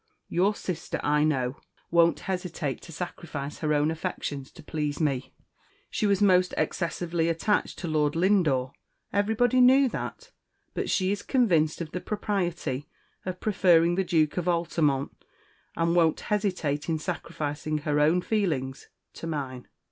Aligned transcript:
Your 0.29 0.55
sister, 0.55 0.99
I 1.03 1.23
know, 1.23 1.57
won't 1.91 2.21
hesitate 2.21 2.81
to 2.81 2.91
sacrifice 2.91 3.59
her 3.59 3.71
own 3.71 3.91
affections 3.91 4.49
to 4.53 4.63
please 4.63 4.99
me. 4.99 5.31
She 5.91 6.07
was 6.07 6.23
most 6.23 6.55
excessively 6.57 7.29
attached 7.29 7.77
to 7.77 7.87
Lord 7.87 8.15
Lindore 8.15 8.71
everybody 9.13 9.61
knew 9.61 9.87
that; 9.89 10.31
but 10.73 10.89
she 10.89 11.11
is 11.11 11.21
convinced 11.21 11.81
of 11.81 11.91
the 11.91 12.01
propriety 12.01 12.87
of 13.27 13.39
preferring 13.39 13.93
the 13.93 14.03
Duke 14.03 14.37
of 14.37 14.47
Altamont, 14.47 15.11
and 15.77 15.95
won't 15.95 16.21
hesitate 16.21 16.89
in 16.89 16.97
sacrificing 16.97 17.77
her 17.85 17.99
own 17.99 18.21
feelings 18.21 18.87
to 19.13 19.27
mine. 19.27 19.67